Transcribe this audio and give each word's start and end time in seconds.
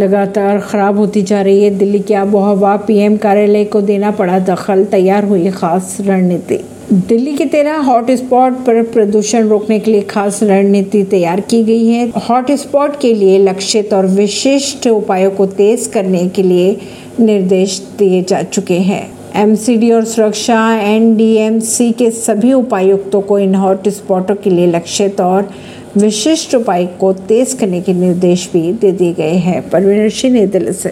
लगातार 0.00 0.58
खराब 0.60 0.98
होती 0.98 1.22
जा 1.22 1.40
रही 1.42 1.62
है। 1.64 1.70
दिल्ली 1.70 1.98
की 1.98 2.14
आबो 2.14 2.38
हवा 2.38 2.76
पीएम 2.76 3.16
कार्यालय 3.16 3.64
को 3.64 3.80
देना 3.80 4.10
पड़ा 4.10 4.38
दखल, 4.38 4.84
तैयार 4.84 5.24
हुई 5.24 5.50
खास 5.50 5.96
रणनीति। 6.00 6.58
दिल्ली 6.92 7.36
के 7.36 7.44
तेरह 7.44 7.76
हॉट 7.76 8.10
स्पॉट 8.10 8.52
पर 8.66 8.82
प्रदूषण 8.82 9.48
रोकने 9.48 9.78
के 9.78 9.90
लिए 9.90 10.00
खास 10.02 10.42
रणनीति 10.42 11.02
तैयार 11.04 11.40
की 11.40 11.62
गई 11.64 11.86
है। 11.86 12.08
हॉट 12.28 12.50
स्पॉट 12.52 12.98
के 13.00 13.14
लिए 13.14 13.38
लक्षित 13.38 13.94
और 13.94 14.06
विशिष्ट 14.06 14.86
उपायों 14.86 15.30
को 15.30 15.46
तेज 15.46 15.86
करने 15.86 16.28
के 16.28 16.42
लिए 16.42 16.76
निर्देश 17.20 17.80
दिए 17.98 18.22
जा 18.22 18.42
चुके 18.42 18.78
हैं। 18.80 19.19
एमसीडी 19.36 19.90
और 19.90 20.04
सुरक्षा 20.04 20.74
एनडीएमसी 20.74 21.92
के 21.92 22.10
सभी 22.10 22.52
उपायुक्तों 22.52 23.20
को 23.20 23.38
इन 23.38 23.54
हॉट 23.54 23.88
स्पॉटों 23.88 24.34
के 24.34 24.50
लिए 24.50 24.66
लक्षित 24.66 25.20
और 25.20 25.50
विशिष्ट 25.96 26.54
उपाय 26.54 26.86
को 26.86 27.12
तेज 27.12 27.52
करने 27.52 27.80
के 27.80 27.92
निर्देश 27.92 28.50
भी 28.52 28.72
दे 28.72 28.92
दिए 28.92 29.12
गए 29.12 29.34
हैं। 29.34 29.70
परवीन 29.70 30.08
सिंह 30.08 30.34
नई 30.34 30.46
दिल्ली 30.46 30.72
से 30.72 30.88